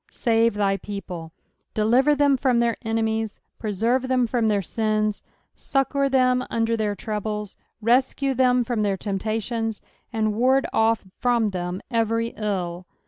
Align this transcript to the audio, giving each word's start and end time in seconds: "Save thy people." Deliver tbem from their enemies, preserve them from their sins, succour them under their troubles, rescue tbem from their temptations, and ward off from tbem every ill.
"Save 0.25 0.55
thy 0.55 0.77
people." 0.77 1.31
Deliver 1.75 2.15
tbem 2.15 2.39
from 2.39 2.59
their 2.59 2.75
enemies, 2.83 3.39
preserve 3.59 4.07
them 4.07 4.25
from 4.25 4.47
their 4.47 4.63
sins, 4.63 5.21
succour 5.53 6.09
them 6.09 6.43
under 6.49 6.75
their 6.75 6.95
troubles, 6.95 7.55
rescue 7.83 8.33
tbem 8.33 8.65
from 8.65 8.81
their 8.81 8.97
temptations, 8.97 9.79
and 10.11 10.33
ward 10.33 10.65
off 10.73 11.05
from 11.19 11.51
tbem 11.51 11.81
every 11.91 12.29
ill. 12.29 12.87